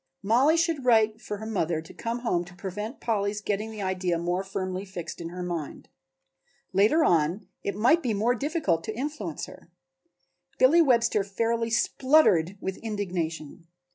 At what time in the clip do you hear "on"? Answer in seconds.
7.03-7.45